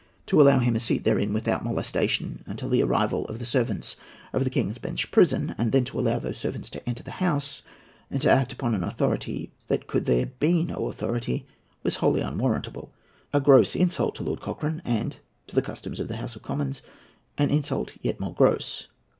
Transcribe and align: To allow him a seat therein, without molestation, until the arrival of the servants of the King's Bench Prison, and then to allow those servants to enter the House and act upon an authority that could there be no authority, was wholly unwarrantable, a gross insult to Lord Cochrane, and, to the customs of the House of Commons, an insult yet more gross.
To 0.25 0.41
allow 0.41 0.57
him 0.57 0.75
a 0.75 0.79
seat 0.79 1.03
therein, 1.03 1.31
without 1.31 1.63
molestation, 1.63 2.43
until 2.47 2.69
the 2.69 2.81
arrival 2.81 3.23
of 3.27 3.37
the 3.37 3.45
servants 3.45 3.97
of 4.33 4.43
the 4.43 4.49
King's 4.49 4.79
Bench 4.79 5.11
Prison, 5.11 5.53
and 5.59 5.71
then 5.71 5.85
to 5.85 5.99
allow 5.99 6.17
those 6.17 6.39
servants 6.39 6.71
to 6.71 6.83
enter 6.89 7.03
the 7.03 7.21
House 7.23 7.61
and 8.09 8.25
act 8.25 8.51
upon 8.51 8.73
an 8.73 8.83
authority 8.83 9.51
that 9.67 9.85
could 9.85 10.07
there 10.07 10.25
be 10.25 10.63
no 10.63 10.87
authority, 10.87 11.45
was 11.83 11.97
wholly 11.97 12.21
unwarrantable, 12.21 12.91
a 13.31 13.39
gross 13.39 13.75
insult 13.75 14.15
to 14.15 14.23
Lord 14.23 14.41
Cochrane, 14.41 14.81
and, 14.83 15.17
to 15.45 15.53
the 15.53 15.61
customs 15.61 15.99
of 15.99 16.07
the 16.07 16.17
House 16.17 16.35
of 16.35 16.41
Commons, 16.41 16.81
an 17.37 17.51
insult 17.51 17.93
yet 18.01 18.19
more 18.19 18.33
gross. 18.33 18.87